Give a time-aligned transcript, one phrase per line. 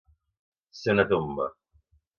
[0.79, 1.51] Ser una tomba.